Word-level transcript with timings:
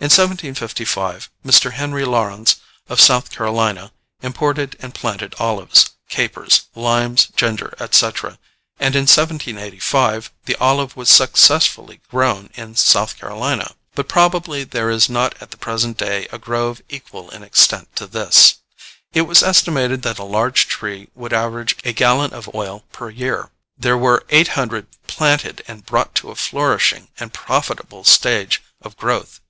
In 0.00 0.04
1755, 0.04 1.28
Mr. 1.44 1.72
Henry 1.72 2.04
Laurens 2.04 2.56
of 2.88 3.00
South 3.00 3.30
Carolina 3.32 3.90
imported 4.22 4.76
and 4.80 4.94
planted 4.94 5.34
olives, 5.40 5.90
capers, 6.08 6.62
limes, 6.74 7.26
ginger, 7.36 7.74
etc., 7.80 8.38
and 8.78 8.94
in 8.94 9.02
1785 9.02 10.30
the 10.46 10.54
olive 10.56 10.96
was 10.96 11.10
successfully 11.10 12.00
grown 12.10 12.48
in 12.54 12.76
South 12.76 13.18
Carolina; 13.18 13.74
but 13.94 14.08
probably 14.08 14.64
there 14.64 14.88
is 14.88 15.10
not 15.10 15.34
at 15.42 15.50
the 15.50 15.58
present 15.58 15.98
day 15.98 16.28
a 16.32 16.38
grove 16.38 16.80
equal 16.88 17.28
in 17.30 17.42
extent 17.42 17.94
to 17.96 18.06
this. 18.06 18.58
It 19.12 19.22
was 19.22 19.42
estimated 19.42 20.00
that 20.02 20.20
a 20.20 20.24
large 20.24 20.68
tree 20.68 21.08
would 21.14 21.34
average 21.34 21.76
a 21.84 21.92
gallon 21.92 22.32
of 22.32 22.54
oil 22.54 22.84
per 22.92 23.10
year: 23.10 23.50
there 23.76 23.98
were 23.98 24.24
eight 24.30 24.48
hundred 24.56 24.86
planted 25.08 25.62
and 25.66 25.84
brought 25.84 26.14
to 26.14 26.30
a 26.30 26.36
flourishing 26.36 27.08
and 27.18 27.34
profitable 27.34 28.04
stage 28.04 28.62
of 28.80 28.96
growth. 28.96 29.40